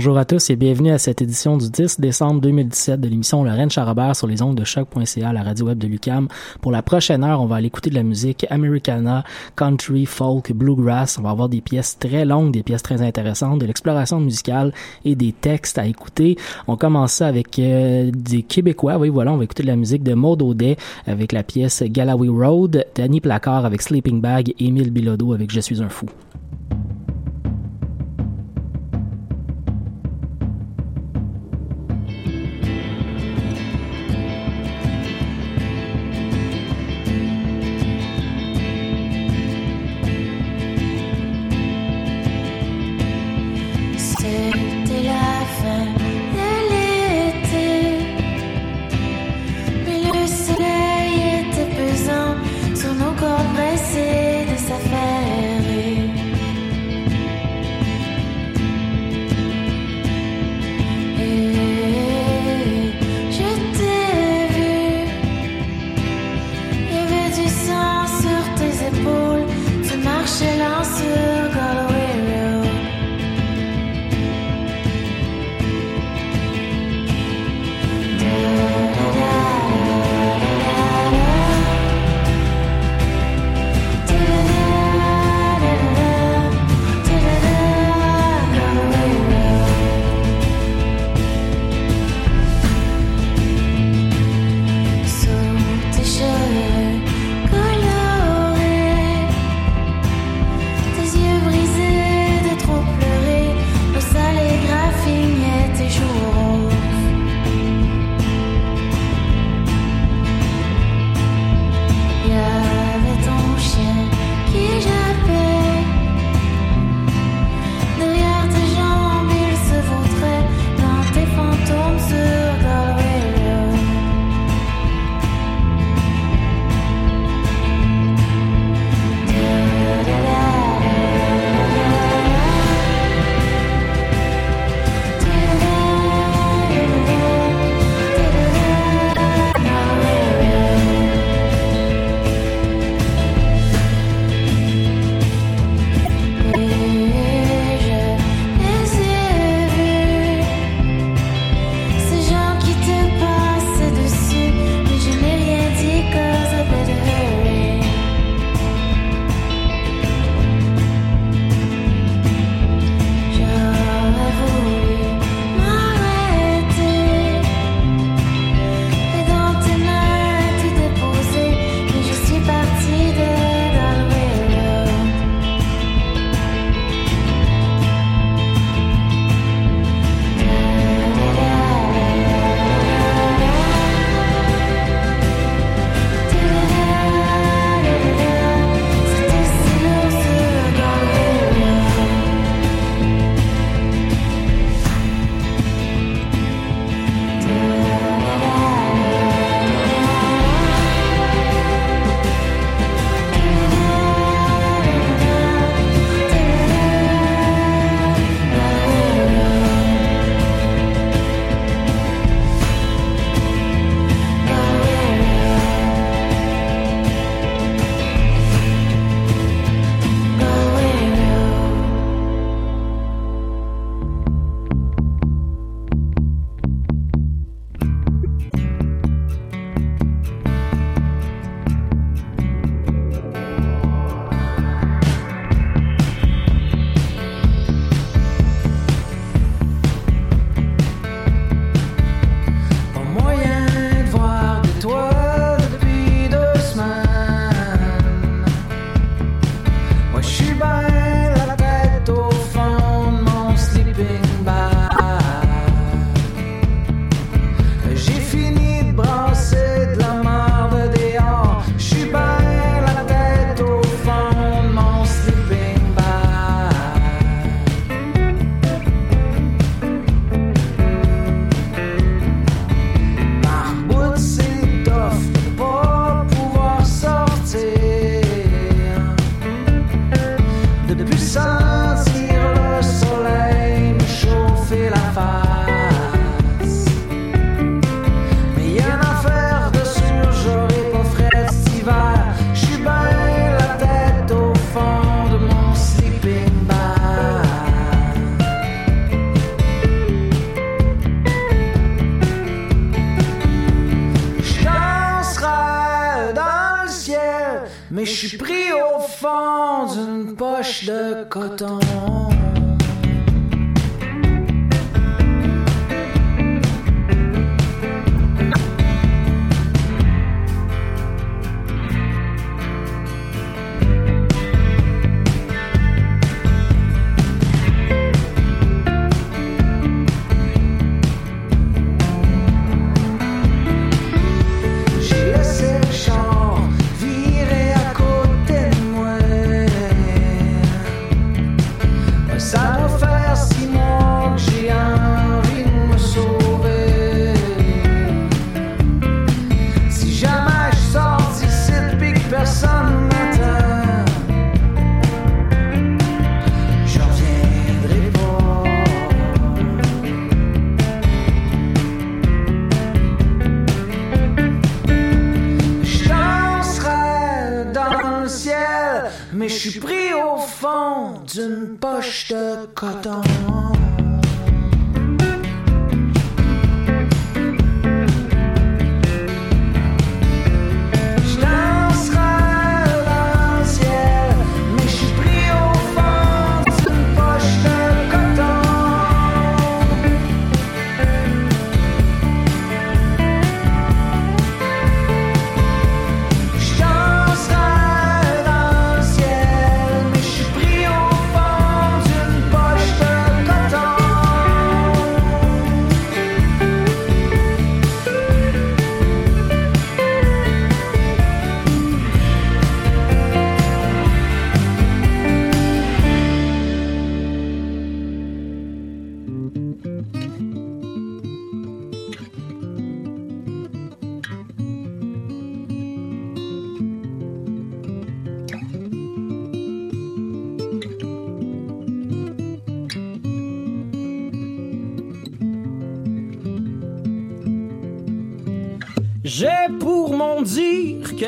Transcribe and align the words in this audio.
Bonjour 0.00 0.16
à 0.16 0.24
tous 0.24 0.48
et 0.48 0.56
bienvenue 0.56 0.92
à 0.92 0.96
cette 0.96 1.20
édition 1.20 1.58
du 1.58 1.68
10 1.68 2.00
décembre 2.00 2.40
2017 2.40 3.02
de 3.02 3.06
l'émission 3.06 3.44
Lorraine 3.44 3.70
Charabert 3.70 4.16
sur 4.16 4.26
les 4.26 4.40
ondes 4.40 4.56
de 4.56 4.64
choc.ca, 4.64 5.30
la 5.30 5.42
radio 5.42 5.66
web 5.66 5.76
de 5.76 5.86
Lucam. 5.86 6.26
Pour 6.62 6.72
la 6.72 6.80
prochaine 6.80 7.22
heure, 7.22 7.42
on 7.42 7.44
va 7.44 7.56
aller 7.56 7.66
écouter 7.66 7.90
de 7.90 7.96
la 7.96 8.02
musique 8.02 8.46
americana, 8.48 9.24
country, 9.56 10.06
folk, 10.06 10.52
bluegrass. 10.52 11.18
On 11.18 11.22
va 11.22 11.28
avoir 11.28 11.50
des 11.50 11.60
pièces 11.60 11.98
très 11.98 12.24
longues, 12.24 12.50
des 12.50 12.62
pièces 12.62 12.82
très 12.82 13.02
intéressantes, 13.02 13.58
de 13.58 13.66
l'exploration 13.66 14.20
musicale 14.20 14.72
et 15.04 15.16
des 15.16 15.32
textes 15.32 15.76
à 15.76 15.84
écouter. 15.84 16.38
On 16.66 16.78
commence 16.78 17.12
ça 17.12 17.26
avec 17.26 17.58
euh, 17.58 18.10
des 18.10 18.42
Québécois. 18.42 18.96
Oui, 18.96 19.10
voilà, 19.10 19.34
on 19.34 19.36
va 19.36 19.44
écouter 19.44 19.64
de 19.64 19.68
la 19.68 19.76
musique 19.76 20.02
de 20.02 20.14
Maud 20.14 20.40
Audet 20.40 20.78
avec 21.06 21.30
la 21.32 21.42
pièce 21.42 21.82
Galloway 21.82 22.30
Road, 22.30 22.86
Danny 22.94 23.20
Placard 23.20 23.66
avec 23.66 23.82
Sleeping 23.82 24.22
Bag, 24.22 24.54
Émile 24.58 24.92
Bilodeau 24.92 25.34
avec 25.34 25.50
Je 25.50 25.60
suis 25.60 25.82
un 25.82 25.90
fou. 25.90 26.06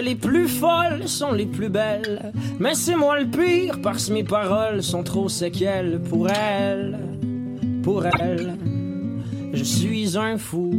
Les 0.02 0.14
plus 0.16 0.48
folles 0.48 1.06
sont 1.06 1.32
les 1.32 1.46
plus 1.46 1.68
belles. 1.68 2.32
Mais 2.58 2.74
c'est 2.74 2.96
moi 2.96 3.20
le 3.20 3.26
pire 3.26 3.80
parce 3.82 4.08
que 4.08 4.12
mes 4.12 4.24
paroles 4.24 4.82
sont 4.82 5.02
trop 5.02 5.28
séquelles 5.28 6.00
pour 6.10 6.28
elle. 6.28 6.98
Pour 7.82 8.04
elle, 8.06 8.58
je 9.52 9.64
suis 9.64 10.16
un 10.18 10.36
fou. 10.38 10.72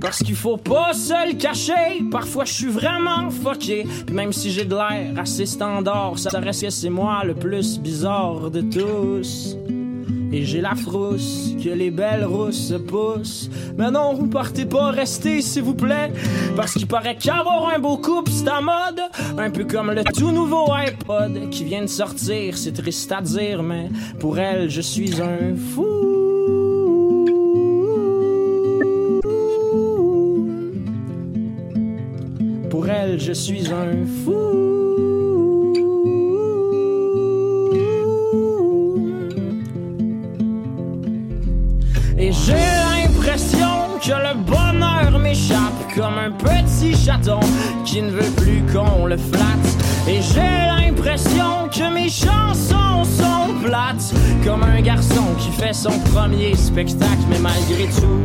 Parce 0.00 0.22
qu'il 0.22 0.36
faut 0.36 0.56
pas 0.56 0.92
se 0.94 1.28
le 1.28 1.36
cacher, 1.36 2.04
parfois 2.10 2.44
je 2.44 2.52
suis 2.52 2.68
vraiment 2.68 3.30
fucké. 3.30 3.84
même 4.12 4.32
si 4.32 4.52
j'ai 4.52 4.64
de 4.64 4.74
l'air 4.74 5.18
assez 5.18 5.44
standard, 5.44 6.18
ça 6.18 6.38
reste 6.38 6.62
que 6.62 6.70
c'est 6.70 6.88
moi 6.88 7.22
le 7.24 7.34
plus 7.34 7.80
bizarre 7.80 8.50
de 8.50 8.60
tous. 8.60 9.57
J'ai 10.44 10.60
la 10.60 10.74
frousse 10.74 11.54
que 11.62 11.68
les 11.68 11.90
belles 11.90 12.24
rousses 12.24 12.72
poussent. 12.86 13.50
Mais 13.76 13.90
non, 13.90 14.14
vous 14.14 14.26
partez 14.26 14.66
pas, 14.66 14.90
restez 14.90 15.42
s'il 15.42 15.62
vous 15.62 15.74
plaît. 15.74 16.12
Parce 16.56 16.72
qu'il 16.72 16.86
paraît 16.86 17.16
qu'avoir 17.16 17.72
un 17.74 17.78
beau 17.78 17.96
couple, 17.96 18.30
c'est 18.30 18.48
à 18.48 18.60
mode. 18.60 19.00
Un 19.36 19.50
peu 19.50 19.64
comme 19.64 19.90
le 19.90 20.04
tout 20.04 20.30
nouveau 20.30 20.70
iPod 20.72 21.50
qui 21.50 21.64
vient 21.64 21.82
de 21.82 21.86
sortir. 21.86 22.56
C'est 22.56 22.72
triste 22.72 23.12
à 23.12 23.20
dire, 23.20 23.62
mais 23.62 23.88
pour 24.18 24.38
elle, 24.38 24.70
je 24.70 24.80
suis 24.80 25.20
un 25.20 25.56
fou. 25.56 25.84
Pour 32.70 32.88
elle, 32.88 33.18
je 33.18 33.32
suis 33.32 33.68
un 33.72 34.06
fou. 34.24 34.57
Qui 47.86 48.02
ne 48.02 48.10
veut 48.10 48.30
plus 48.36 48.62
qu'on 48.70 49.06
le 49.06 49.16
flatte. 49.16 49.76
Et 50.06 50.20
j'ai 50.20 50.90
l'impression 50.90 51.68
que 51.70 51.92
mes 51.92 52.10
chansons 52.10 53.04
sont 53.04 53.54
plates 53.64 54.12
comme 54.44 54.62
un 54.62 54.80
garçon 54.82 55.24
qui 55.38 55.50
fait 55.50 55.72
son 55.72 55.98
premier 56.12 56.54
spectacle, 56.54 57.24
mais 57.30 57.38
malgré 57.38 57.86
tout. 57.86 58.20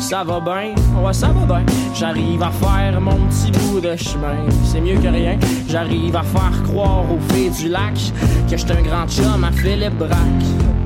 Ça 0.00 0.24
va 0.24 0.40
bien, 0.40 0.74
ouais 1.02 1.12
ça 1.12 1.28
va 1.28 1.44
bien. 1.44 1.66
J'arrive 1.94 2.42
à 2.42 2.50
faire 2.50 3.00
mon 3.00 3.16
petit 3.26 3.50
bout 3.52 3.80
de 3.80 3.94
chemin, 3.96 4.46
c'est 4.64 4.80
mieux 4.80 4.98
que 4.98 5.08
rien. 5.08 5.38
J'arrive 5.68 6.16
à 6.16 6.22
faire 6.22 6.62
croire 6.64 7.04
aux 7.04 7.34
filles 7.34 7.50
du 7.50 7.68
lac 7.68 7.94
que 8.50 8.56
j'étais 8.56 8.72
un 8.72 8.82
grand 8.82 9.06
chum 9.08 9.44
à 9.44 9.52
Philippe 9.52 9.98
Braque. 9.98 10.79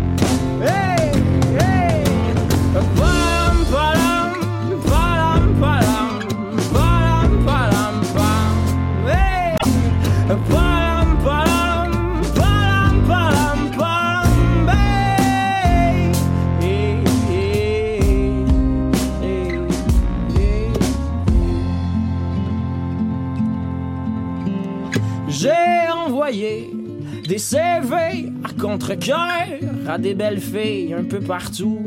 Contre-cœur 28.75 29.61
à 29.87 29.99
des 29.99 30.15
belles 30.15 30.41
filles 30.41 30.95
un 30.95 31.05
peu 31.05 31.21
partout. 31.21 31.79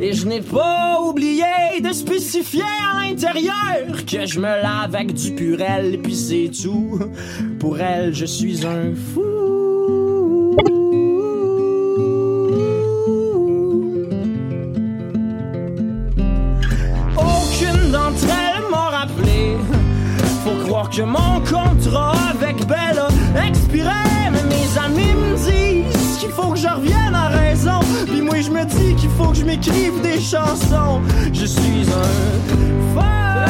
Et 0.00 0.14
je 0.14 0.26
n'ai 0.26 0.40
pas 0.40 0.98
oublié 1.02 1.44
de 1.82 1.92
spécifier 1.92 2.62
à 2.62 3.04
l'intérieur 3.04 4.06
que 4.06 4.24
je 4.24 4.38
me 4.38 4.46
lave 4.46 4.94
avec 4.94 5.12
du 5.12 5.34
purel, 5.34 5.98
puis 6.02 6.14
c'est 6.14 6.50
tout. 6.62 6.98
Pour 7.58 7.78
elle, 7.80 8.14
je 8.14 8.24
suis 8.24 8.64
un 8.64 8.94
fou. 8.94 9.37
Qu'il 29.56 29.72
faut 29.72 29.72
que 29.72 29.76
je 29.76 29.80
m'écrive 29.92 30.02
des 30.02 30.20
chansons. 30.20 31.00
Je 31.32 31.46
suis 31.46 31.86
un 31.88 32.94
fan. 32.94 33.48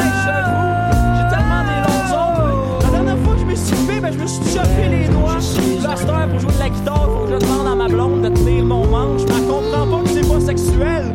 J'ai 1.15 1.29
tellement 1.29 1.63
des 1.65 1.79
longs 1.85 2.07
ongles. 2.17 2.85
La 2.85 2.89
dernière 2.91 3.17
fois 3.23 3.33
que 3.33 3.39
je 3.41 3.45
me 3.45 3.55
suis 3.55 3.75
fait, 3.87 3.99
ben, 3.99 4.13
je 4.13 4.19
me 4.19 4.27
suis 4.27 4.43
chopé 4.45 4.89
les 4.89 5.07
doigts. 5.07 5.39
Blaster 5.81 6.27
pour 6.31 6.39
jouer 6.39 6.53
de 6.53 6.59
la 6.59 6.69
guitare, 6.69 7.09
faut 7.09 7.25
que 7.25 7.33
je 7.33 7.39
demande 7.39 7.67
à 7.67 7.75
ma 7.75 7.87
blonde 7.87 8.21
de 8.21 8.29
tenir 8.29 8.65
mon 8.65 8.85
manche. 8.87 9.21
Je 9.21 9.27
comprends 9.27 9.87
pas 9.87 10.03
que 10.03 10.09
c'est 10.09 10.27
pas 10.27 10.39
sexuel. 10.39 11.11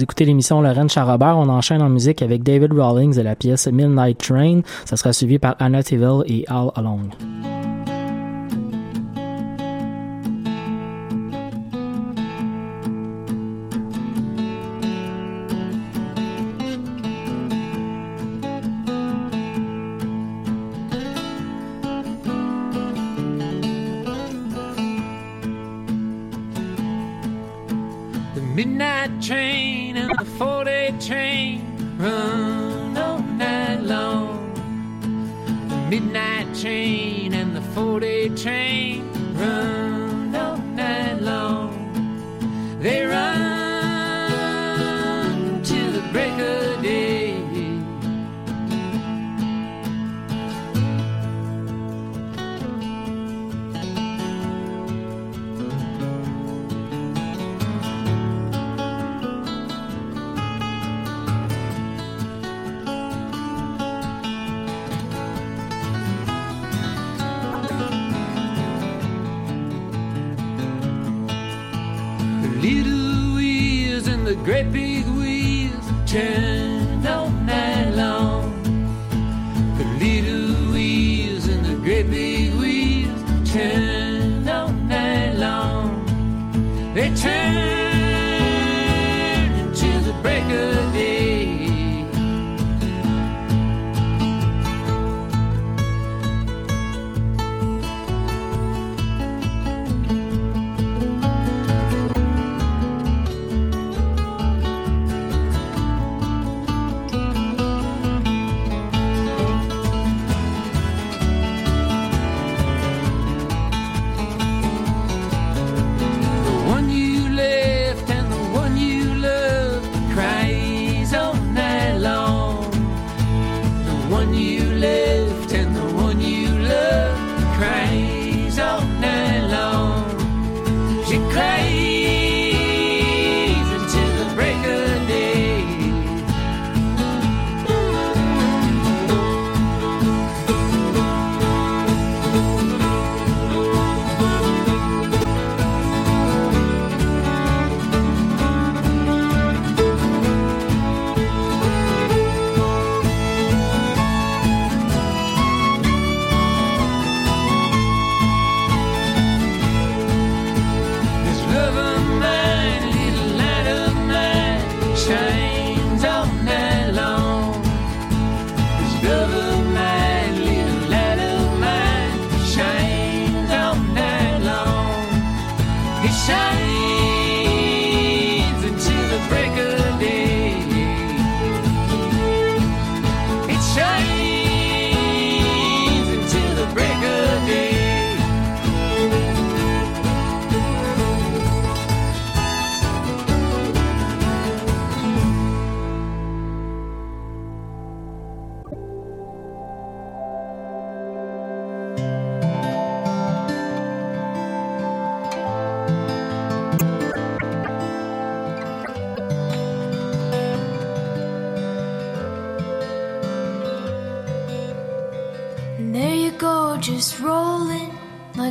Vous 0.00 0.04
écoutez 0.04 0.24
l'émission 0.24 0.62
Lorraine 0.62 0.88
Charrobert. 0.88 1.36
On 1.36 1.50
enchaîne 1.50 1.82
en 1.82 1.90
musique 1.90 2.22
avec 2.22 2.42
David 2.42 2.72
Rawlings 2.72 3.18
et 3.18 3.22
la 3.22 3.36
pièce 3.36 3.66
Midnight 3.66 4.16
Train. 4.16 4.62
Ça 4.86 4.96
sera 4.96 5.12
suivi 5.12 5.38
par 5.38 5.56
Anna 5.58 5.82
Tiville 5.82 6.22
et 6.24 6.46
All 6.48 6.70
It's 87.02 87.22
turn. 87.22 87.79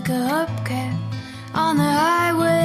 Alone. 0.07 0.09
get 0.09 0.21
lost 0.21 0.71
on 1.53 1.77
the 1.77 1.83
highway. 1.83 2.59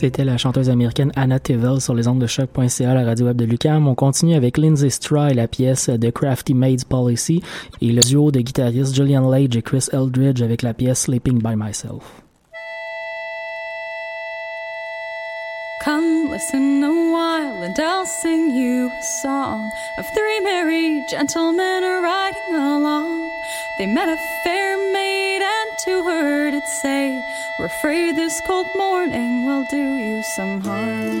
C'était 0.00 0.24
la 0.24 0.38
chanteuse 0.38 0.70
américaine 0.70 1.12
Anna 1.14 1.38
Tevel 1.38 1.78
sur 1.78 1.94
les 1.94 2.08
ondes 2.08 2.20
de 2.20 2.26
choc.ca, 2.26 2.94
la 2.94 3.04
radio 3.04 3.26
web 3.26 3.36
de 3.36 3.44
Lucam. 3.44 3.86
On 3.86 3.94
continue 3.94 4.34
avec 4.34 4.56
Lindsay 4.56 4.88
Straw 4.88 5.34
la 5.34 5.46
pièce 5.46 5.90
The 6.00 6.10
Crafty 6.10 6.54
Maid's 6.54 6.84
Policy 6.84 7.42
et 7.82 7.92
le 7.92 8.00
duo 8.00 8.30
de 8.30 8.40
guitaristes 8.40 8.94
Julian 8.94 9.28
Lage 9.28 9.54
et 9.58 9.60
Chris 9.60 9.88
Eldridge 9.92 10.40
avec 10.40 10.62
la 10.62 10.72
pièce 10.72 11.00
Sleeping 11.00 11.42
by 11.42 11.54
Myself. 11.54 12.22
Come 15.84 16.30
listen 16.30 16.82
a 16.82 16.88
while 16.88 17.62
and 17.62 17.78
I'll 17.78 18.06
sing 18.06 18.56
you 18.56 18.86
a 18.86 19.02
song 19.22 19.60
of 19.98 20.06
three 20.14 20.40
merry 20.42 21.04
gentlemen 21.10 21.82
riding 22.02 22.54
along. 22.54 23.28
They 23.78 23.86
met 23.86 24.08
a 24.08 24.16
fair 24.44 24.78
maid 24.94 25.42
and 25.42 25.78
to 25.84 26.02
her 26.04 26.50
did 26.52 26.66
say, 26.82 27.22
We're 27.60 27.66
afraid 27.66 28.16
this 28.16 28.40
cold 28.46 28.68
morning 28.74 29.44
will 29.44 29.64
do 29.64 29.76
you 29.76 30.22
some 30.22 30.62
harm. 30.62 31.12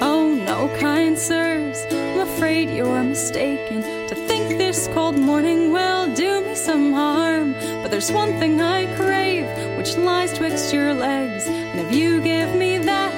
Oh 0.00 0.32
no, 0.46 0.68
kind 0.78 1.18
sirs, 1.18 1.84
I'm 1.90 2.20
afraid 2.20 2.70
you're 2.70 3.02
mistaken 3.02 3.82
to 3.82 4.14
think 4.14 4.56
this 4.56 4.86
cold 4.94 5.18
morning 5.18 5.72
will 5.72 6.06
do 6.14 6.42
me 6.46 6.54
some 6.54 6.92
harm. 6.92 7.54
But 7.82 7.90
there's 7.90 8.12
one 8.12 8.38
thing 8.38 8.60
I 8.60 8.86
crave, 8.94 9.48
which 9.76 9.96
lies 9.96 10.32
twixt 10.32 10.72
your 10.72 10.94
legs, 10.94 11.48
and 11.48 11.80
if 11.80 11.92
you 11.92 12.20
give 12.20 12.54
me 12.54 12.78
that, 12.78 13.12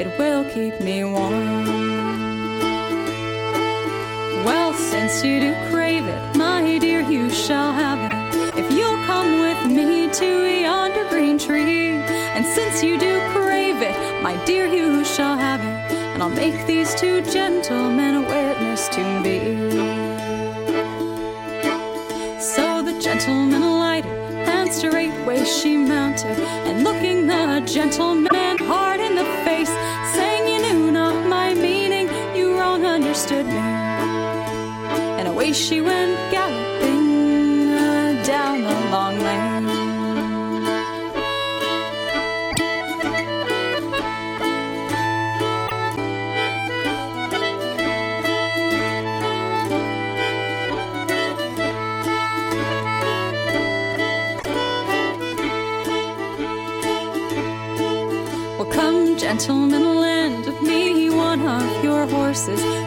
it 0.00 0.18
will 0.18 0.44
keep 0.50 0.80
me 0.80 1.04
warm. 1.04 1.64
Well, 4.44 4.74
since 4.74 5.22
you 5.22 5.38
do 5.38 5.54
crave 5.70 6.08
it, 6.08 6.36
my 6.36 6.76
dear, 6.80 7.02
you 7.02 7.30
shall 7.30 7.72
have 7.72 8.10
it. 8.10 8.11
To 10.12 10.60
yonder 10.60 11.08
green 11.08 11.38
tree, 11.38 11.92
and 12.34 12.44
since 12.44 12.82
you 12.82 12.98
do 12.98 13.18
crave 13.30 13.80
it, 13.80 14.22
my 14.22 14.36
dear, 14.44 14.66
you 14.66 15.04
shall 15.04 15.38
have 15.38 15.60
it, 15.60 15.96
and 16.12 16.22
I'll 16.22 16.28
make 16.28 16.66
these 16.66 16.94
two 16.94 17.22
gentlemen 17.22 18.16
a 18.16 18.20
witness 18.20 18.88
to 18.88 19.20
me. 19.20 19.38
So 22.38 22.82
the 22.82 22.98
gentleman 23.00 23.62
alighted, 23.62 24.12
and 24.12 24.70
straightway 24.70 25.44
she 25.44 25.78
mounted, 25.78 26.38
and 26.68 26.84
looking 26.84 27.26
the 27.26 27.62
gentleman 27.64 28.58
hard 28.58 29.00
in 29.00 29.14
the 29.14 29.24
face, 29.46 29.72
saying, 30.14 30.46
You 30.46 30.60
knew 30.60 30.90
not 30.90 31.26
my 31.26 31.54
meaning, 31.54 32.08
you 32.36 32.58
wrong 32.58 32.84
understood 32.84 33.46
me. 33.46 33.66
And 35.18 35.26
away 35.28 35.52
she 35.54 35.80
went 35.80 36.18
galloping 36.30 36.61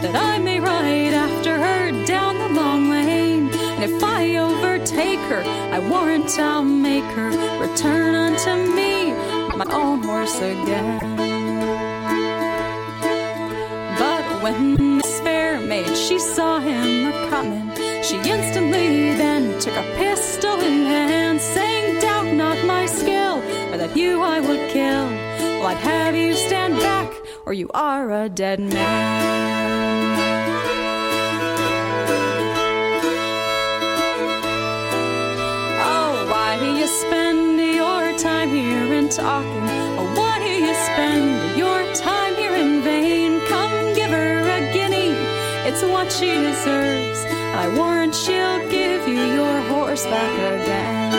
that 0.06 0.16
I 0.16 0.38
may 0.38 0.60
ride 0.60 1.16
after 1.16 1.58
her 1.58 2.06
down 2.06 2.38
the 2.38 2.50
long 2.62 2.90
lane. 2.90 3.50
And 3.76 3.84
if 3.84 4.04
I 4.04 4.36
overtake 4.36 5.20
her, 5.32 5.42
I 5.74 5.80
warrant 5.80 6.30
I'll 6.40 6.64
make 6.64 7.10
her 7.18 7.32
return 7.60 8.14
unto 8.14 8.52
me 8.76 9.14
my 9.58 9.66
own 9.74 10.04
horse 10.04 10.38
again. 10.38 11.00
But 13.98 14.44
when 14.44 15.00
this 15.00 15.20
fair 15.22 15.60
maid 15.60 15.98
she 15.98 16.20
saw 16.20 16.60
him 16.60 17.08
a 17.12 17.30
coming, 17.30 17.72
she 18.04 18.18
instantly 18.18 19.16
then 19.18 19.60
took 19.60 19.76
a 19.76 19.88
pistol 19.96 20.60
in 20.60 20.86
hand, 20.86 21.42
saying, 21.42 22.00
Doubt 22.02 22.32
not 22.32 22.64
my 22.66 22.86
skill, 22.86 23.38
or 23.72 23.78
that 23.78 23.98
you 23.98 24.22
I 24.22 24.40
would 24.40 24.70
kill. 24.70 25.08
Well, 25.60 25.68
I'd 25.68 25.78
have 25.78 26.16
you 26.16 26.34
stand 26.36 26.76
back, 26.76 27.12
or 27.46 27.54
you 27.54 27.70
are 27.74 28.12
a 28.12 28.30
dead 28.30 28.60
man. 28.60 29.16
Oh, 35.82 36.28
why 36.32 36.58
do 36.60 36.74
you 36.74 36.88
spend 36.88 37.60
your 37.60 38.18
time 38.18 38.50
here 38.50 38.94
in 38.94 39.10
talking? 39.10 39.68
Oh, 40.00 40.12
why 40.18 40.40
do 40.40 40.50
you 40.50 40.74
spend 40.74 41.58
your 41.58 41.94
time 41.94 42.36
here 42.36 42.56
in 42.56 42.82
vain? 42.82 43.40
Come 43.48 43.94
give 43.94 44.10
her 44.10 44.40
a 44.42 44.74
guinea, 44.74 45.14
it's 45.68 45.84
what 45.84 46.12
she 46.12 46.34
deserves. 46.34 47.26
I 47.56 47.74
warrant 47.78 48.16
she'll 48.16 48.70
give 48.70 49.08
you 49.08 49.22
your 49.22 49.60
horse 49.70 50.06
back 50.06 50.34
again. 50.62 51.14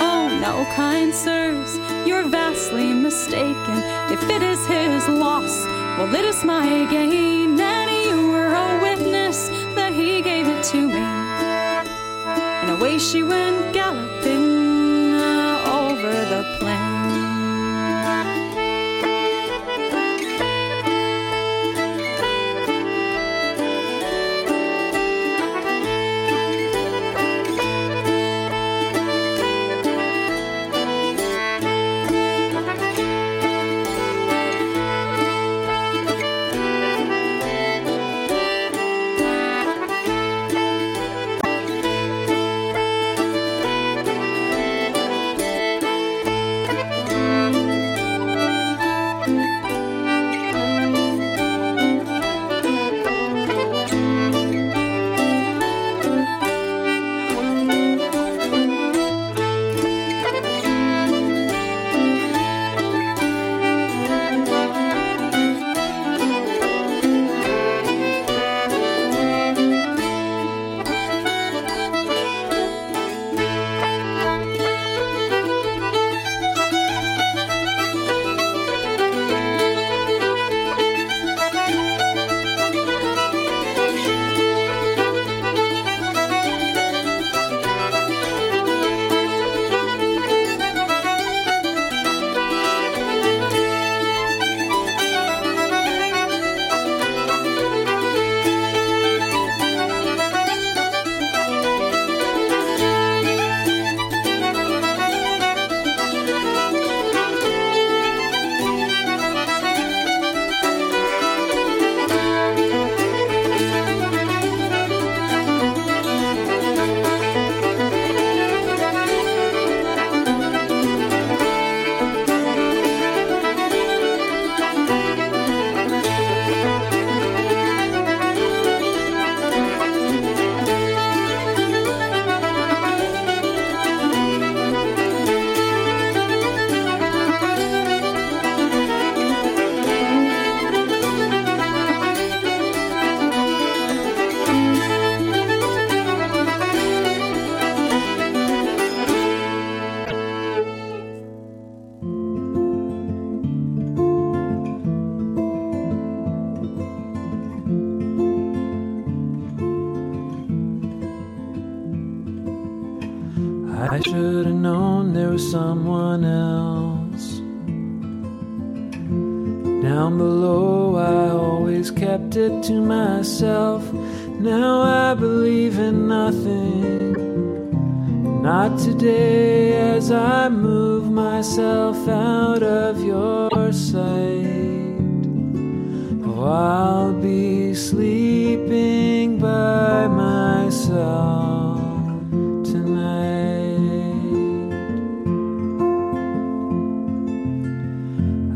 Oh, 0.00 0.28
no, 0.40 0.64
kind 0.74 1.14
sirs, 1.14 1.78
you're 2.14 2.28
vastly 2.28 2.92
mistaken. 2.92 3.78
If 4.12 4.22
it 4.30 4.42
is 4.42 4.64
his 4.66 5.08
loss, 5.08 5.64
well, 5.96 6.14
it 6.14 6.24
is 6.24 6.44
my 6.44 6.86
gain. 6.90 7.58
And 7.58 7.90
you 8.06 8.28
were 8.28 8.54
a 8.54 8.80
witness 8.80 9.48
that 9.74 9.92
he 9.92 10.22
gave 10.22 10.46
it 10.46 10.62
to 10.72 10.80
me. 10.86 11.04
And 12.60 12.70
away 12.70 12.98
she 12.98 13.22
went 13.22 13.74
galloping 13.74 15.14
uh, 15.14 15.88
over 15.88 16.12
the 16.32 16.56
plain. 16.60 16.93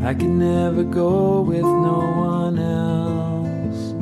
I 0.09 0.15
can 0.15 0.39
never 0.39 0.83
go 0.83 1.41
with 1.41 1.61
no 1.61 1.99
one 2.33 2.57
else. 2.57 3.93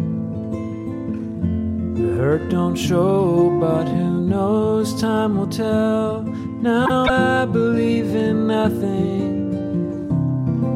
The 2.00 2.15
hurt 2.15 2.48
don't 2.50 2.78
show, 2.78 3.50
but 3.60 3.89
who 3.89 4.22
knows? 4.22 5.02
Time 5.02 5.38
will 5.38 5.48
tell. 5.48 6.22
Now 6.62 7.08
I 7.10 7.43
believe 7.43 8.15
in 8.15 8.48
nothing 8.48 9.52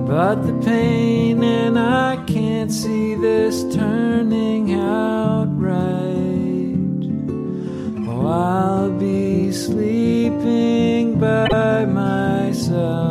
but 0.06 0.46
the 0.46 0.54
pain, 0.66 1.42
and 1.42 1.80
I 1.80 2.18
can't 2.26 2.70
see 2.70 3.16
this 3.16 3.64
turning 3.74 4.74
out 4.74 5.48
right. 5.58 6.76
Oh, 8.06 8.28
I'll 8.28 8.92
be 9.00 9.54
sleeping 9.54 11.18
by 11.18 11.86
myself 11.86 13.11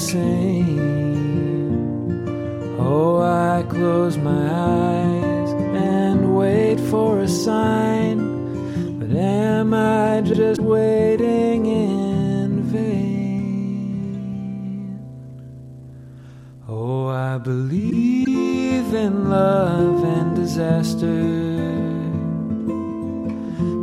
same. 0.00 0.80
Oh, 2.78 3.20
I 3.20 3.62
close 3.68 4.16
my 4.16 4.48
eyes 4.48 5.52
and 5.52 6.34
wait 6.34 6.80
for 6.80 7.20
a 7.20 7.28
sign. 7.28 8.18
But 8.98 9.10
am 9.14 9.74
I 9.74 10.22
just 10.22 10.60
waiting 10.60 11.66
in 11.66 12.62
vain? 12.62 14.08
Oh, 16.66 17.08
I 17.08 17.36
believe 17.36 18.94
in 18.94 19.28
love 19.28 20.02
and 20.02 20.34
disaster. 20.34 21.20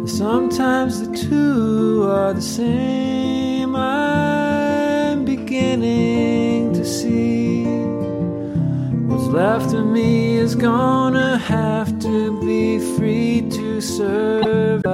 Sometimes 0.08 1.08
the 1.08 1.15
two 1.15 2.10
are 2.10 2.34
the 2.34 2.41
same. 2.41 3.07
Left 9.27 9.73
of 9.73 9.85
me 9.85 10.37
is 10.37 10.55
gonna 10.55 11.37
have 11.37 11.99
to 11.99 12.39
be 12.41 12.79
free 12.97 13.41
to 13.51 13.81
survive. 13.81 14.87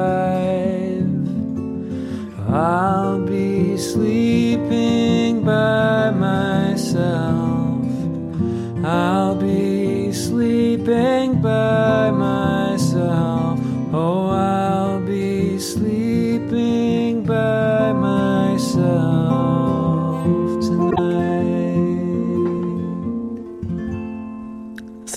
I'll 2.49 3.19
be 3.19 3.77
sleeping 3.77 5.43
by 5.43 6.11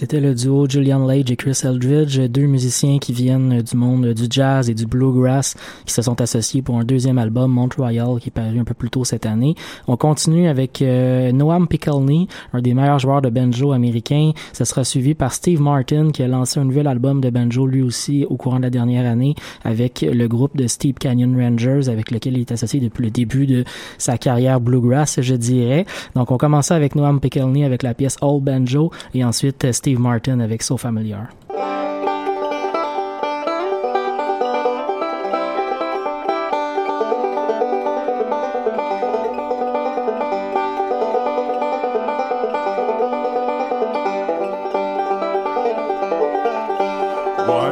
C'était 0.06 0.20
le 0.20 0.36
duo 0.36 0.68
Julian 0.68 1.04
Lage 1.04 1.32
et 1.32 1.34
Chris 1.34 1.58
Eldridge, 1.64 2.20
deux 2.28 2.46
musiciens 2.46 2.98
qui 2.98 3.12
viennent 3.12 3.60
du 3.60 3.76
monde 3.76 4.14
du 4.14 4.26
jazz 4.30 4.70
et 4.70 4.74
du 4.74 4.86
bluegrass, 4.86 5.56
qui 5.84 5.92
se 5.92 6.00
sont 6.00 6.20
associés 6.20 6.62
pour 6.62 6.78
un 6.78 6.84
deuxième 6.84 7.18
album, 7.18 7.50
Montreal, 7.50 8.20
qui 8.20 8.28
est 8.28 8.30
paru 8.30 8.60
un 8.60 8.62
peu 8.62 8.74
plus 8.74 8.88
tôt 8.88 9.04
cette 9.04 9.26
année. 9.26 9.56
On 9.88 9.96
continue 9.96 10.46
avec 10.46 10.80
euh, 10.80 11.32
Noam 11.32 11.66
Pickleney, 11.66 12.28
un 12.52 12.62
des 12.62 12.72
meilleurs 12.72 13.00
joueurs 13.00 13.20
de 13.20 13.30
banjo 13.30 13.72
américains. 13.72 14.30
Ça 14.52 14.64
sera 14.64 14.84
suivi 14.84 15.14
par 15.14 15.32
Steve 15.32 15.60
Martin, 15.60 16.12
qui 16.12 16.22
a 16.22 16.28
lancé 16.28 16.60
un 16.60 16.64
nouvel 16.66 16.86
album 16.86 17.20
de 17.20 17.28
banjo 17.28 17.66
lui 17.66 17.82
aussi 17.82 18.24
au 18.30 18.36
courant 18.36 18.58
de 18.58 18.62
la 18.62 18.70
dernière 18.70 19.10
année 19.10 19.34
avec 19.64 20.06
le 20.08 20.28
groupe 20.28 20.56
de 20.56 20.68
Steep 20.68 21.00
Canyon 21.00 21.36
Rangers, 21.36 21.88
avec 21.88 22.12
lequel 22.12 22.34
il 22.34 22.42
est 22.42 22.52
associé 22.52 22.78
depuis 22.78 23.02
le 23.02 23.10
début 23.10 23.48
de 23.48 23.64
sa 23.98 24.18
carrière 24.18 24.60
bluegrass, 24.60 25.20
je 25.20 25.34
dirais. 25.34 25.84
Donc 26.14 26.30
on 26.30 26.36
commençait 26.36 26.74
avec 26.74 26.94
Noam 26.94 27.18
Pickleney 27.18 27.64
avec 27.64 27.82
la 27.82 27.92
pièce 27.92 28.16
Old 28.20 28.44
Banjo 28.44 28.92
et 29.12 29.24
ensuite 29.24 29.64
euh, 29.64 29.72
Martin 29.98 30.40
avec 30.40 30.62
So 30.62 30.76
Familiar. 30.76 31.28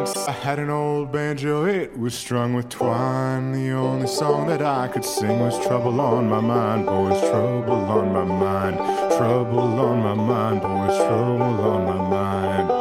I 0.05 0.33
had 0.33 0.59
an 0.59 0.69
old 0.69 1.13
banjo, 1.13 1.65
it 1.65 1.99
was 1.99 2.13
strung 2.13 2.53
with 2.53 2.69
twine. 2.69 3.53
The 3.53 3.71
only 3.71 4.07
song 4.07 4.49
that 4.49 4.61
I 4.61 4.87
could 4.89 5.05
sing 5.05 5.41
was 5.41 5.59
Trouble 5.67 5.99
on 5.99 6.29
My 6.29 6.41
Mind, 6.41 6.85
boys, 6.85 7.19
trouble 7.21 7.73
on 7.73 8.13
my 8.13 8.25
mind. 8.25 8.77
Trouble 9.17 9.61
on 9.61 10.01
my 10.01 10.13
mind, 10.13 10.61
boys, 10.61 10.99
trouble 10.99 11.43
on 11.43 11.85
my 11.87 12.09
mind. 12.11 12.74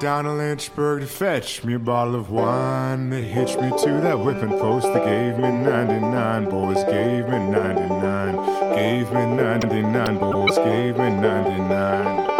Down 0.00 0.24
to 0.24 0.32
Lynchburg 0.32 1.00
to 1.00 1.06
fetch 1.06 1.64
me 1.64 1.74
a 1.74 1.78
bottle 1.78 2.14
of 2.14 2.30
wine. 2.30 3.10
They 3.10 3.22
hitched 3.22 3.60
me 3.60 3.70
to 3.70 4.00
that 4.02 4.18
whipping 4.18 4.50
post. 4.50 4.86
They 4.92 5.00
gave 5.00 5.36
me 5.36 5.50
99, 5.50 6.48
boys, 6.48 6.84
gave 6.84 7.28
me 7.28 7.38
99. 7.38 8.74
Gave 8.74 9.12
me 9.12 9.26
99, 9.36 10.18
boys, 10.18 10.56
gave 10.58 10.96
me 10.98 11.10
99. 11.10 12.37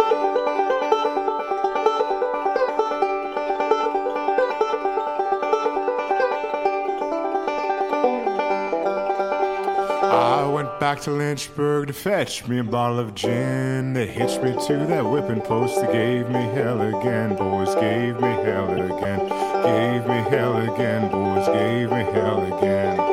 Back 10.79 11.01
to 11.01 11.11
Lynchburg 11.11 11.87
to 11.87 11.93
fetch 11.93 12.47
me 12.47 12.59
a 12.59 12.63
bottle 12.63 12.99
of 12.99 13.13
gin. 13.13 13.93
They 13.93 14.07
hitched 14.07 14.41
me 14.41 14.55
to 14.67 14.85
that 14.87 15.05
whipping 15.05 15.41
post. 15.41 15.75
They 15.75 15.91
gave 15.91 16.29
me 16.29 16.41
hell 16.53 16.81
again, 16.81 17.35
boys. 17.35 17.75
Gave 17.75 18.15
me 18.15 18.29
hell 18.29 18.71
again. 18.71 19.19
Gave 19.19 20.07
me 20.07 20.29
hell 20.29 20.73
again, 20.73 21.11
boys. 21.11 21.47
Gave 21.47 21.91
me 21.91 22.03
hell 22.13 22.57
again. 22.57 23.08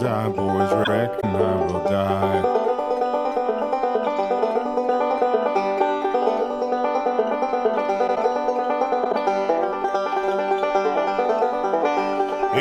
Die, 0.00 0.28
boys. 0.30 0.88
Reckon 0.88 1.30
I 1.36 1.66
will 1.66 1.84
die. 1.84 2.56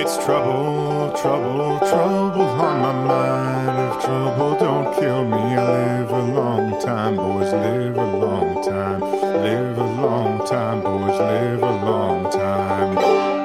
It's 0.02 0.18
trouble, 0.18 1.12
trouble, 1.16 1.80
trouble 1.80 2.42
on 2.42 2.82
my 2.82 2.94
mind. 3.08 3.96
If 3.96 4.04
trouble 4.04 4.56
don't 4.60 4.94
kill 5.00 5.24
me. 5.24 5.38
I 5.38 5.98
live 5.98 6.12
a 6.12 6.22
long 6.22 6.82
time, 6.82 7.16
boys, 7.16 7.54
live 7.54 7.98
a 7.98 8.18
long 8.18 8.64
time. 8.64 9.00
Live 9.00 9.78
a 9.78 9.84
long 9.84 10.46
time, 10.46 10.82
boys, 10.82 11.20
live 11.20 11.64
a 11.64 11.86
long 11.86 12.30
time. 12.32 13.39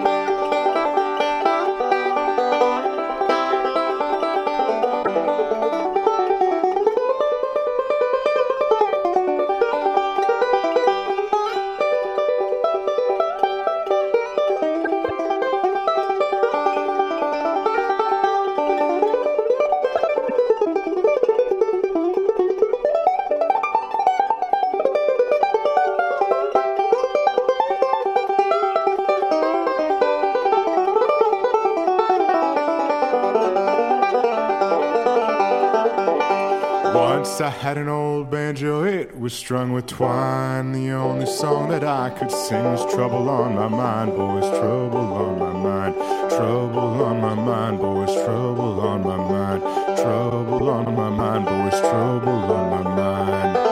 Was 39.24 39.32
strung 39.32 39.72
with 39.72 39.86
twine. 39.86 40.72
The 40.72 40.90
only 40.90 41.24
song 41.24 41.70
that 41.70 41.82
I 41.82 42.10
could 42.10 42.30
sing 42.30 42.62
was 42.62 42.94
Trouble 42.94 43.30
on 43.30 43.54
My 43.54 43.68
Mind, 43.68 44.14
boys, 44.14 44.44
trouble 44.50 44.98
on 44.98 45.38
my 45.38 45.50
mind. 45.50 45.94
Trouble 46.30 47.02
on 47.02 47.22
my 47.22 47.34
mind, 47.34 47.78
boys, 47.78 48.14
trouble 48.22 48.80
on 48.80 49.02
my 49.02 49.16
mind. 49.16 49.62
Trouble 49.96 50.68
on 50.68 50.94
my 50.94 51.08
mind, 51.08 51.46
boys, 51.46 51.80
trouble 51.80 52.32
on 52.32 52.70
my 52.70 52.96
mind. 52.96 53.63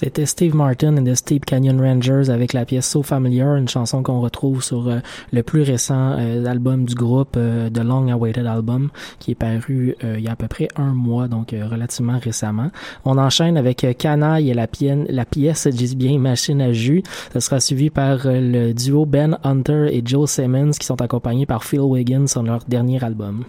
C'était 0.00 0.26
Steve 0.26 0.54
Martin 0.54 0.94
et 0.94 1.02
the 1.02 1.16
Steep 1.16 1.44
Canyon 1.44 1.80
Rangers 1.80 2.30
avec 2.30 2.52
la 2.52 2.64
pièce 2.64 2.88
So 2.88 3.02
Familiar, 3.02 3.56
une 3.56 3.66
chanson 3.66 4.04
qu'on 4.04 4.20
retrouve 4.20 4.62
sur 4.62 4.86
euh, 4.86 5.00
le 5.32 5.42
plus 5.42 5.62
récent 5.62 6.14
euh, 6.16 6.44
album 6.44 6.84
du 6.84 6.94
groupe, 6.94 7.34
euh, 7.36 7.68
The 7.68 7.78
Long 7.80 8.06
Awaited 8.06 8.46
Album, 8.46 8.90
qui 9.18 9.32
est 9.32 9.34
paru 9.34 9.96
il 10.04 10.20
y 10.20 10.28
a 10.28 10.32
à 10.32 10.36
peu 10.36 10.46
près 10.46 10.68
un 10.76 10.94
mois, 10.94 11.26
donc 11.26 11.50
relativement 11.50 12.20
récemment. 12.20 12.70
On 13.04 13.18
enchaîne 13.18 13.56
avec 13.56 13.84
Canaille 13.98 14.50
et 14.50 14.54
la, 14.54 14.68
la 15.08 15.24
pièce, 15.24 15.66
dis 15.66 15.96
bien, 15.96 16.16
Machine 16.20 16.62
à 16.62 16.72
jus. 16.72 17.02
Ce 17.32 17.40
sera 17.40 17.58
suivi 17.58 17.90
par 17.90 18.20
le 18.24 18.72
duo 18.74 19.04
Ben 19.04 19.36
Hunter 19.42 19.88
et 19.90 20.02
Joe 20.04 20.30
Simmons 20.30 20.70
qui 20.78 20.86
sont 20.86 21.02
accompagnés 21.02 21.46
par 21.46 21.64
Phil 21.64 21.80
Wiggins 21.80 22.28
sur 22.28 22.44
leur 22.44 22.60
dernier 22.68 23.02
album. 23.02 23.42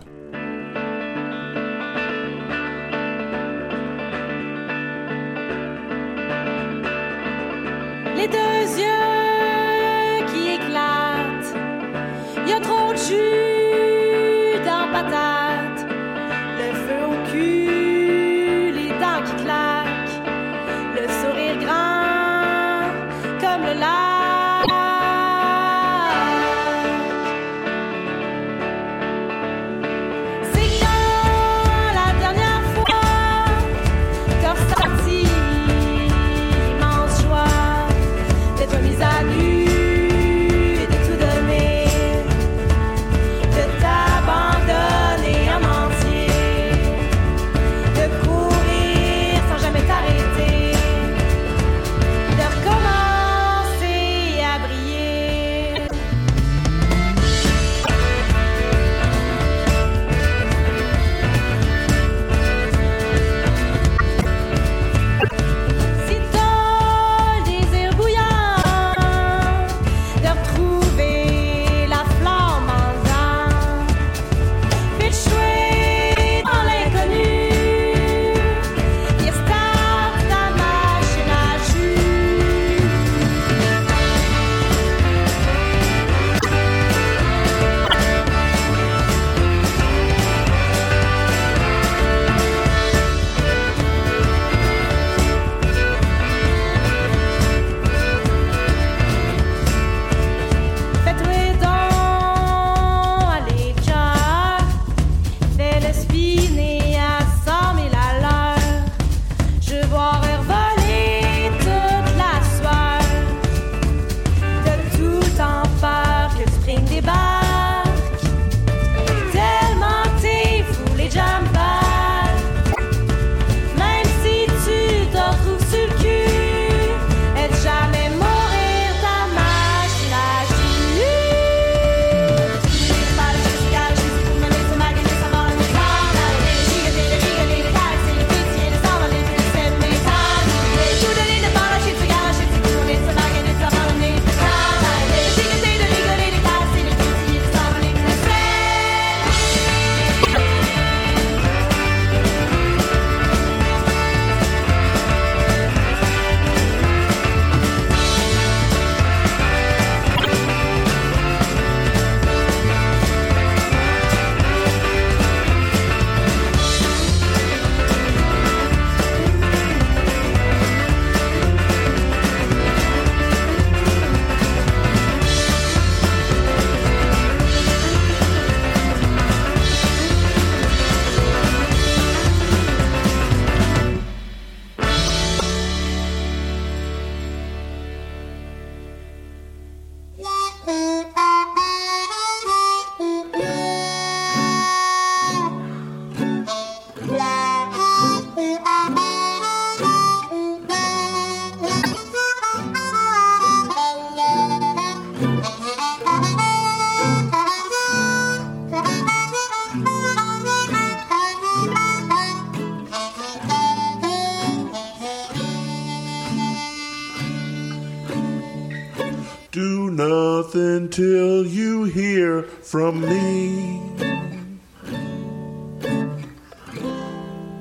From 222.70 223.02
me. 223.02 223.82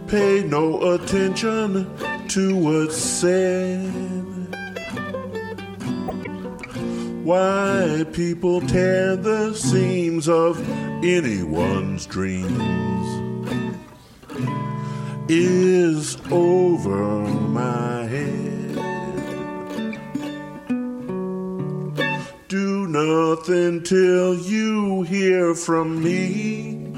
Pay 0.06 0.42
no 0.42 0.92
attention 0.92 1.90
to 2.28 2.54
what's 2.54 2.98
said. 2.98 3.90
Why 7.24 8.04
people 8.12 8.60
tear 8.60 9.16
the 9.16 9.54
seams 9.54 10.28
of 10.28 10.60
anyone's 11.02 12.04
dreams 12.04 13.08
is 15.30 16.18
over 16.30 17.22
my 17.48 17.97
till 23.88 24.34
you 24.34 25.00
hear 25.00 25.54
from 25.54 26.04
me. 26.04 26.92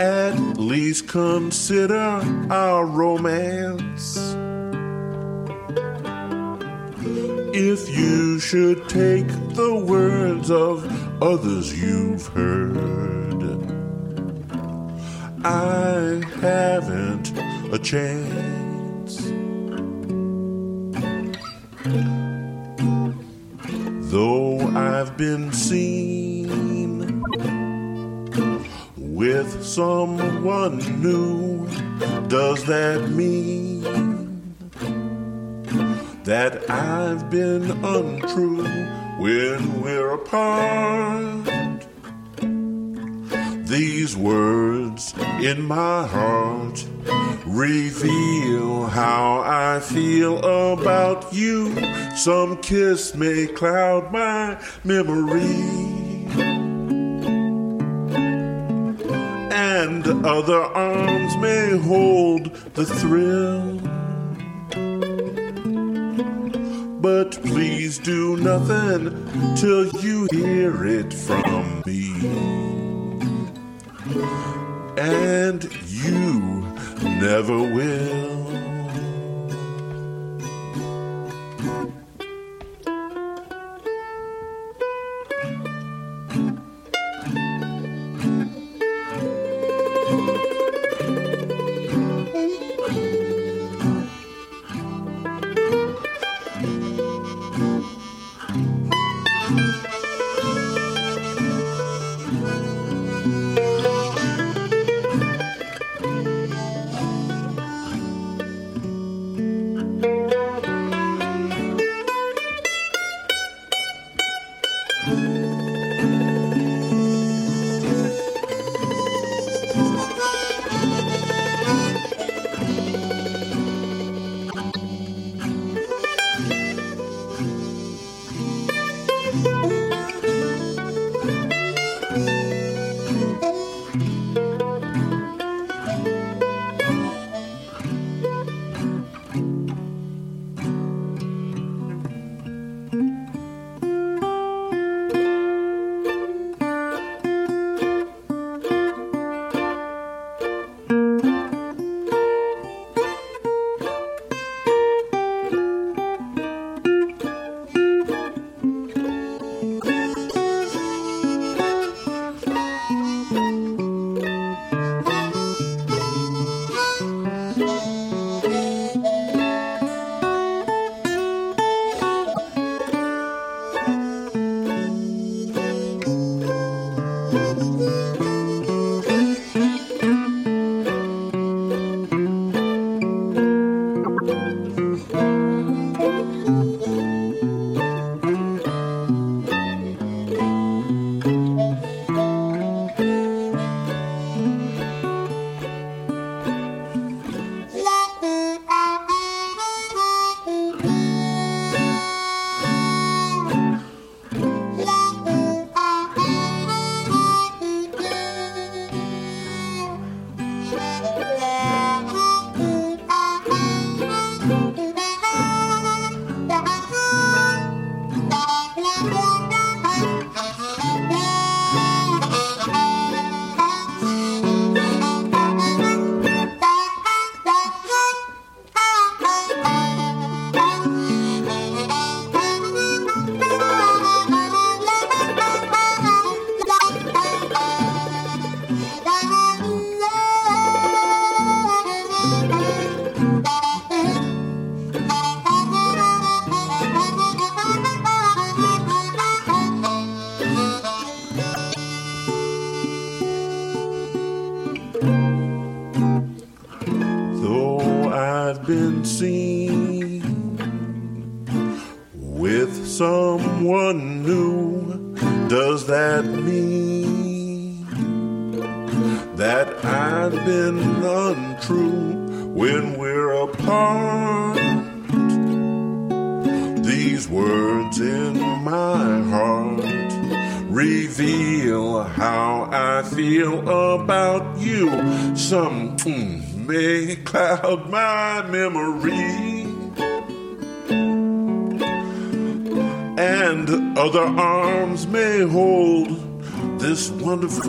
At 0.00 0.58
least 0.58 1.06
consider 1.06 2.20
our 2.50 2.84
romance. 2.84 4.16
If 7.54 7.88
you 7.96 8.40
should 8.40 8.88
take 8.88 9.28
the 9.54 9.84
words 9.86 10.50
of 10.50 10.82
others 11.22 11.80
you've 11.80 12.26
heard, 12.26 13.42
I 15.44 16.20
haven't 16.40 17.32
a 17.72 17.78
chance. 17.78 18.57
Though 24.20 24.58
I've 24.74 25.16
been 25.16 25.52
seen 25.52 27.22
with 28.96 29.62
someone 29.62 30.78
new, 31.00 31.68
does 32.26 32.64
that 32.64 33.10
mean 33.10 33.84
that 36.24 36.68
I've 36.68 37.30
been 37.30 37.70
untrue 37.84 38.64
when 39.20 39.82
we're 39.82 40.14
apart? 40.14 41.86
These 43.68 44.16
words 44.16 45.14
in 45.40 45.62
my 45.62 46.08
heart 46.08 46.84
reveal 47.46 48.86
how 48.86 49.42
I 49.44 49.80
feel 49.80 50.38
about 50.72 51.32
you. 51.32 51.74
Some 52.16 52.58
kiss 52.58 53.14
may 53.14 53.46
cloud 53.46 54.12
my 54.12 54.60
memory. 54.84 55.88
And 59.50 60.06
other 60.26 60.62
arms 60.62 61.36
may 61.38 61.76
hold 61.78 62.54
the 62.74 62.84
thrill. 62.84 63.78
But 67.00 67.32
please 67.42 67.98
do 67.98 68.36
nothing 68.36 69.54
till 69.56 69.86
you 70.00 70.28
hear 70.32 70.84
it 70.84 71.14
from 71.14 71.82
me. 71.86 72.12
And 74.96 75.68
you 75.86 76.57
never 77.02 77.58
will. 77.58 78.28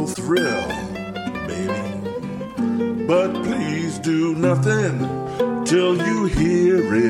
Thrill, 0.08 0.68
baby. 1.48 3.06
But 3.06 3.34
please 3.44 4.00
do 4.00 4.36
nothing 4.36 5.00
till 5.66 5.98
you 5.98 6.26
hear 6.26 6.96
it 6.96 7.09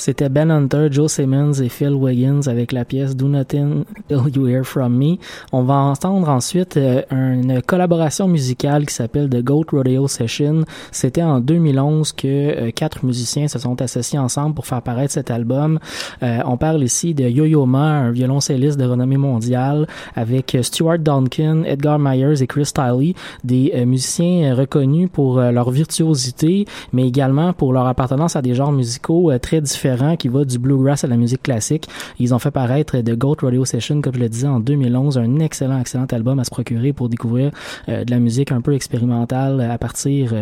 C'était 0.00 0.30
Ben 0.30 0.50
Hunter, 0.50 0.88
Joe 0.90 1.12
Simmons 1.12 1.52
et 1.60 1.68
Phil 1.68 1.92
Wiggins 1.92 2.40
avec 2.46 2.72
la 2.72 2.86
pièce 2.86 3.14
Do 3.14 3.28
Nothing 3.28 3.84
Till 4.08 4.34
You 4.34 4.48
Hear 4.48 4.64
From 4.64 4.96
Me. 4.96 5.16
On 5.52 5.62
va 5.62 5.74
entendre 5.74 6.30
ensuite 6.30 6.78
euh, 6.78 7.02
une 7.10 7.60
collaboration 7.60 8.26
musicale 8.26 8.86
qui 8.86 8.94
s'appelle 8.94 9.28
The 9.28 9.44
Goat 9.44 9.66
Rodeo 9.72 10.08
Session. 10.08 10.64
C'était 10.90 11.22
en 11.22 11.40
2011 11.40 12.12
que 12.12 12.26
euh, 12.26 12.70
quatre 12.70 13.04
musiciens 13.04 13.46
se 13.46 13.58
sont 13.58 13.82
associés 13.82 14.18
ensemble 14.18 14.54
pour 14.54 14.66
faire 14.66 14.80
paraître 14.80 15.12
cet 15.12 15.30
album. 15.30 15.78
Euh, 16.22 16.38
on 16.46 16.56
parle 16.56 16.82
ici 16.82 17.12
de 17.12 17.24
Yo-Yo 17.24 17.66
Ma, 17.66 17.90
un 17.90 18.10
violoncelliste 18.10 18.78
de 18.78 18.86
renommée 18.86 19.18
mondiale, 19.18 19.86
avec 20.16 20.56
Stuart 20.62 21.00
Duncan, 21.00 21.64
Edgar 21.66 21.98
Myers 21.98 22.42
et 22.42 22.46
Chris 22.46 22.70
Tiley, 22.74 23.12
des 23.44 23.84
musiciens 23.84 24.54
reconnus 24.54 25.10
pour 25.12 25.38
leur 25.40 25.70
virtuosité, 25.70 26.64
mais 26.94 27.06
également 27.06 27.52
pour 27.52 27.74
leur 27.74 27.86
appartenance 27.86 28.34
à 28.34 28.40
des 28.40 28.54
genres 28.54 28.72
musicaux 28.72 29.30
très 29.42 29.60
différents 29.60 29.89
qui 30.18 30.28
va 30.28 30.44
du 30.44 30.58
bluegrass 30.58 31.04
à 31.04 31.06
la 31.06 31.16
musique 31.16 31.42
classique. 31.42 31.88
Ils 32.18 32.34
ont 32.34 32.38
fait 32.38 32.50
paraître 32.50 32.98
The 32.98 33.16
Goat 33.16 33.36
Radio 33.42 33.64
Session, 33.64 34.00
comme 34.00 34.14
je 34.14 34.20
le 34.20 34.28
disais, 34.28 34.46
en 34.46 34.60
2011, 34.60 35.18
un 35.18 35.38
excellent, 35.40 35.80
excellent 35.80 36.06
album 36.06 36.38
à 36.38 36.44
se 36.44 36.50
procurer 36.50 36.92
pour 36.92 37.08
découvrir 37.08 37.50
euh, 37.88 38.04
de 38.04 38.10
la 38.10 38.18
musique 38.18 38.52
un 38.52 38.60
peu 38.60 38.74
expérimentale 38.74 39.60
à 39.60 39.78
partir 39.78 40.32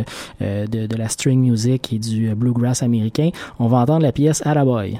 euh, 0.41 0.67
de, 0.67 0.87
de, 0.87 0.97
la 0.97 1.09
string 1.09 1.41
music 1.41 1.93
et 1.93 1.99
du 1.99 2.35
bluegrass 2.35 2.83
américain. 2.83 3.31
On 3.59 3.69
va 3.69 3.79
entendre 3.79 4.03
la 4.03 4.13
pièce 4.13 4.45
Attaboy. 4.45 4.99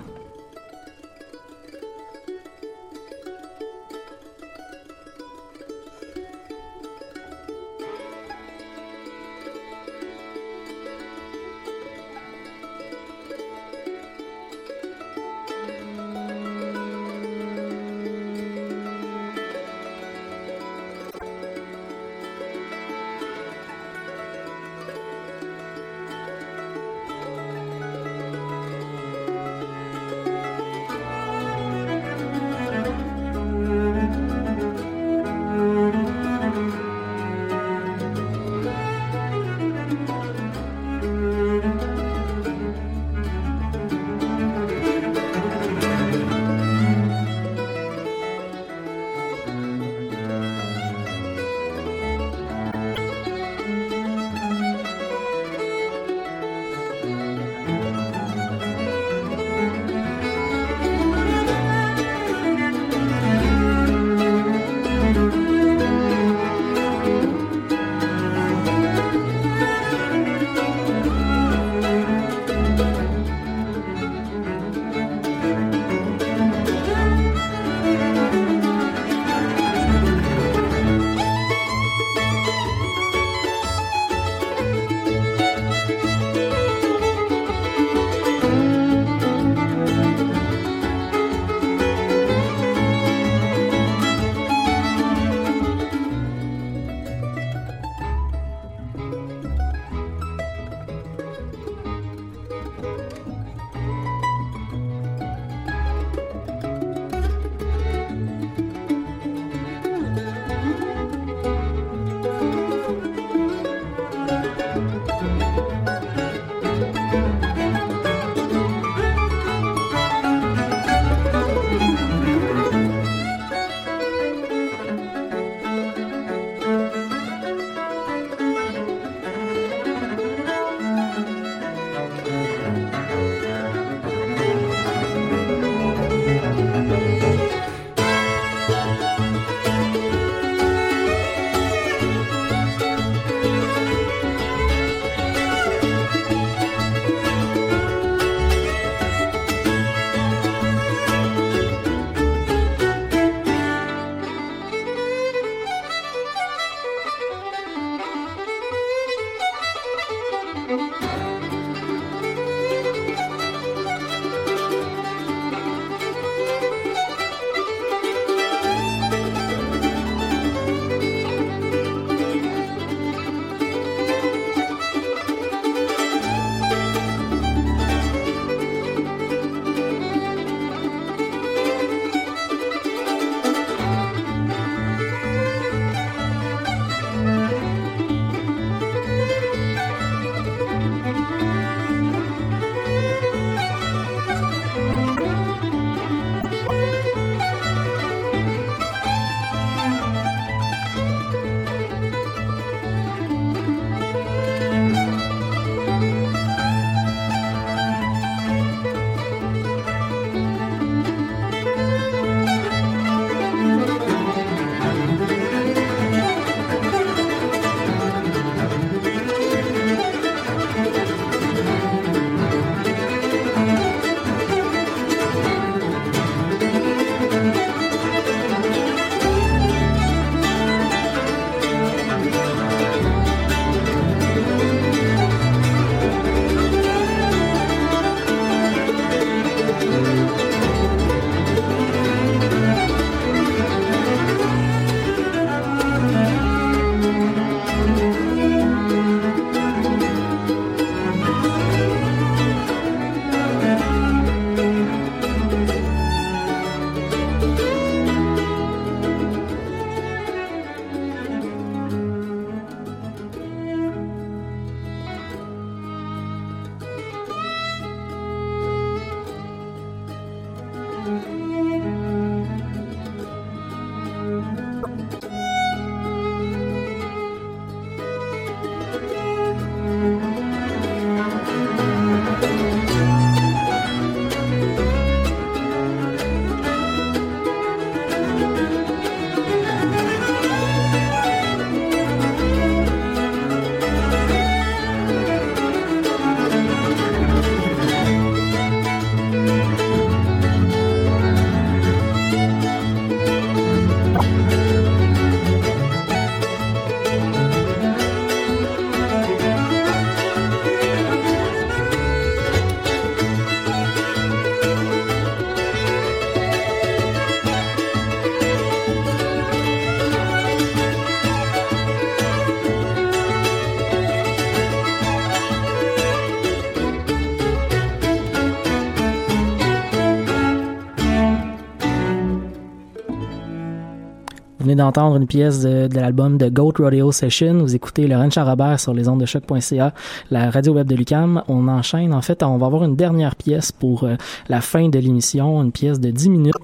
D'entendre 334.79 335.17
une 335.17 335.27
pièce 335.27 335.61
de, 335.61 335.89
l'album 335.93 336.39
de 336.39 336.49
Goat 336.49 336.75
Rodeo 336.79 337.11
Session. 337.11 337.59
Vous 337.59 337.75
écoutez 337.75 338.07
Laurent 338.07 338.31
Charabert 338.31 338.79
sur 338.79 338.95
les 338.95 339.09
ondes 339.09 339.21
de 339.21 339.27
choc.ca, 339.27 339.93
la 340.31 340.51
radio 340.51 340.73
web 340.73 340.87
de 340.87 340.95
Lucam. 340.95 341.43
On 341.49 341.67
enchaîne. 341.67 342.15
En 342.15 342.23
fait, 342.23 342.45
on 342.45 342.57
va 342.59 342.67
avoir 342.67 342.85
une 342.85 342.95
dernière 342.95 343.35
pièce 343.35 343.73
pour 343.73 344.05
euh, 344.05 344.15
la 344.49 344.61
fin 344.61 344.89
de 344.89 344.99
l'émission, 345.01 345.61
une 345.63 345.73
pièce 345.73 345.99
de 345.99 346.11
10 346.11 346.31
minutes 346.31 346.55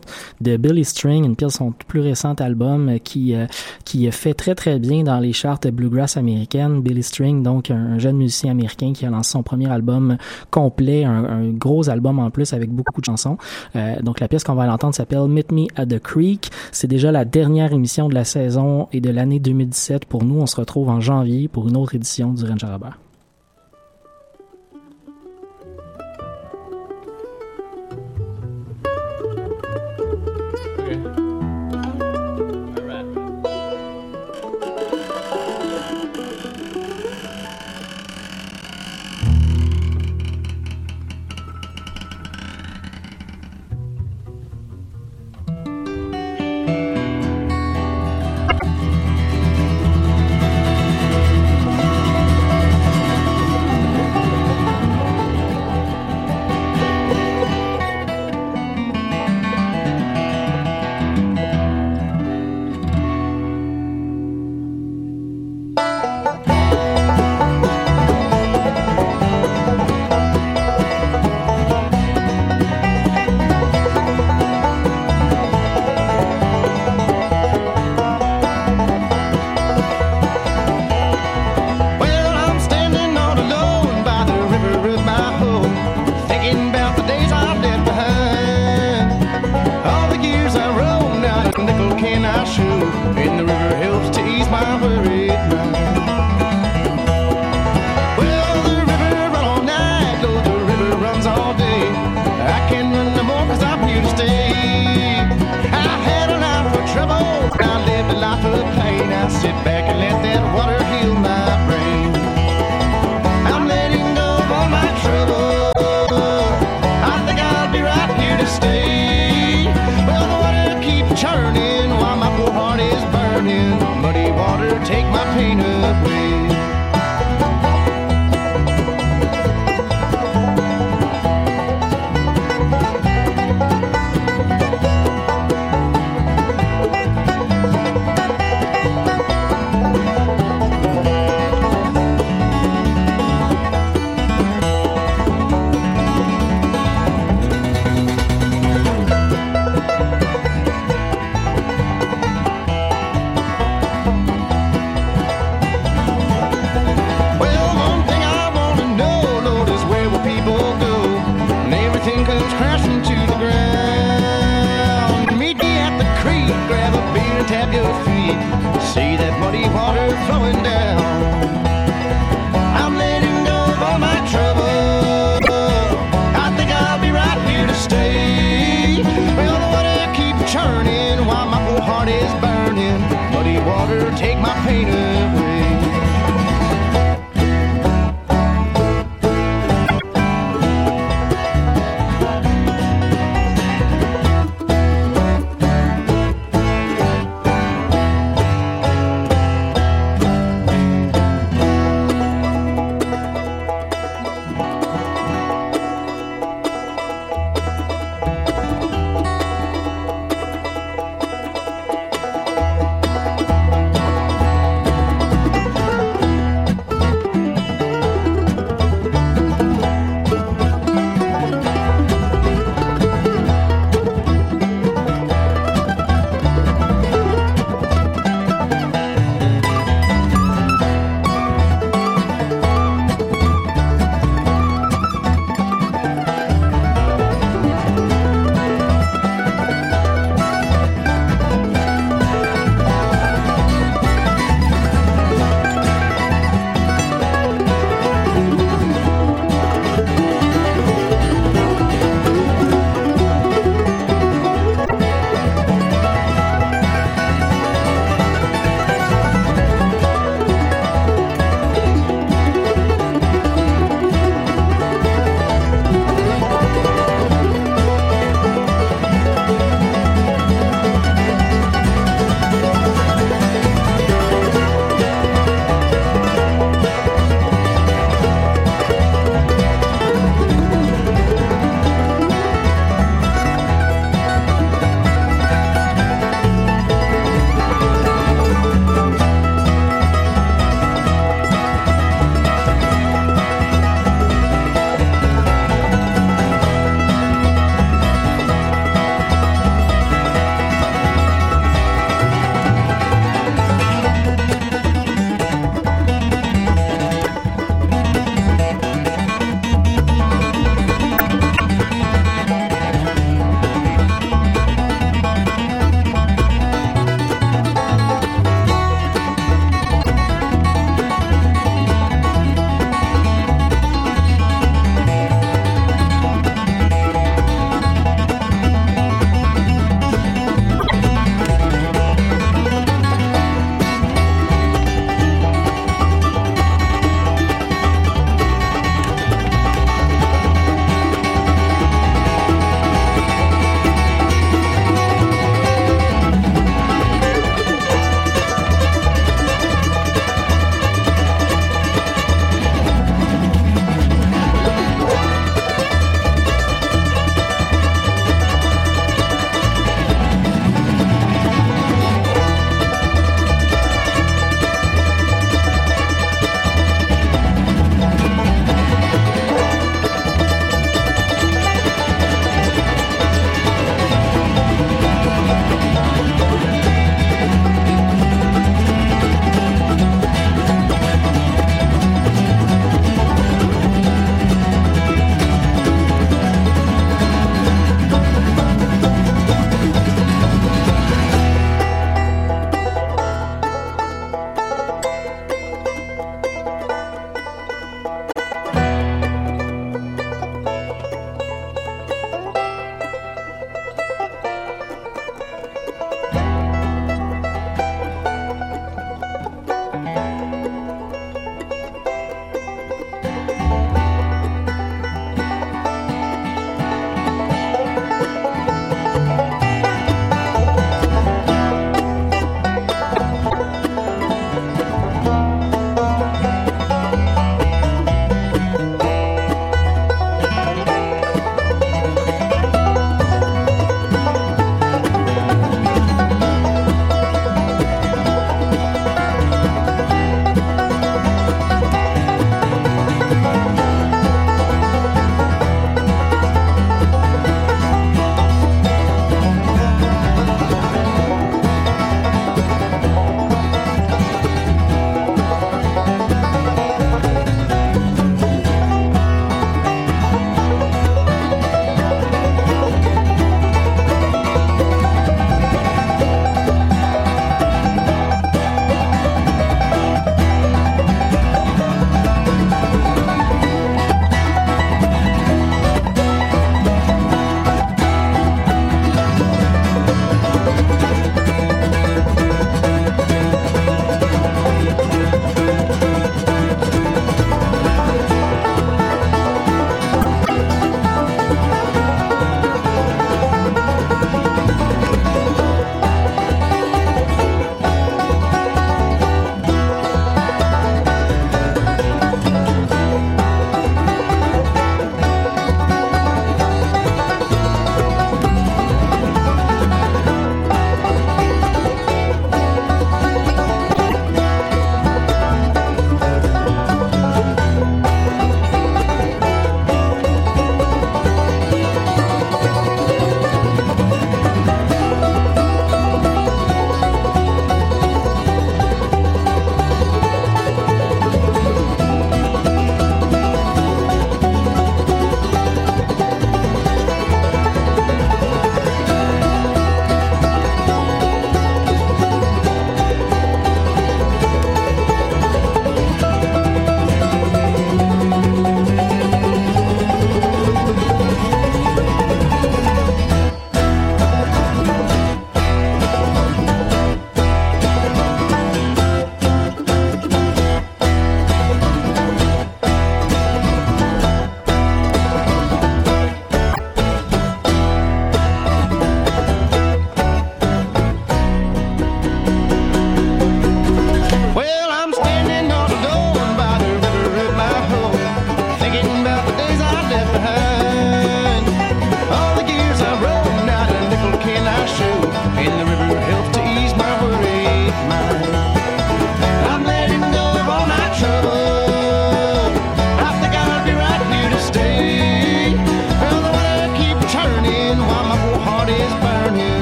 de 0.40 0.56
Billy 0.56 0.84
String, 0.84 1.24
une 1.24 1.34
pièce 1.34 1.54
de 1.54 1.58
son 1.58 1.72
plus 1.72 2.00
récent 2.00 2.34
album 2.34 2.88
euh, 2.88 2.98
qui 2.98 3.34
euh, 3.34 3.46
qui 3.84 4.08
fait 4.12 4.34
très 4.34 4.54
très 4.54 4.78
bien 4.78 5.02
dans 5.02 5.18
les 5.18 5.32
charts 5.32 5.58
bluegrass 5.72 6.16
américaines. 6.16 6.82
Billy 6.82 7.02
String, 7.02 7.42
donc 7.42 7.72
un, 7.72 7.98
jeune 7.98 8.16
musicien 8.16 8.52
américain 8.52 8.92
qui 8.94 9.04
a 9.06 9.10
lancé 9.10 9.32
son 9.32 9.42
premier 9.42 9.68
album 9.70 10.18
complet, 10.52 11.04
un, 11.04 11.24
un 11.24 11.48
gros 11.50 11.90
album 11.90 12.20
en 12.20 12.30
plus 12.30 12.52
avec 12.52 12.70
beaucoup 12.70 13.00
de 13.00 13.06
chansons. 13.06 13.36
donc 14.02 14.20
la 14.20 14.28
pièce 14.28 14.44
qu'on 14.44 14.54
va 14.54 14.66
l'entendre 14.66 14.94
s'appelle 14.94 15.26
Meet 15.26 15.50
Me 15.50 15.66
at 15.74 15.86
the 15.86 15.98
Creek. 15.98 16.50
C'est 16.70 16.86
déjà 16.86 17.10
la 17.10 17.24
dernière 17.24 17.72
émission 17.72 18.03
de 18.08 18.14
la 18.14 18.24
saison 18.24 18.88
et 18.92 19.00
de 19.00 19.10
l'année 19.10 19.40
2017 19.40 20.04
pour 20.04 20.24
nous. 20.24 20.40
On 20.40 20.46
se 20.46 20.56
retrouve 20.56 20.88
en 20.88 21.00
janvier 21.00 21.48
pour 21.48 21.68
une 21.68 21.76
autre 21.76 21.94
édition 21.94 22.32
du 22.32 22.44
Ranger 22.44 22.66
Robert. 22.66 22.98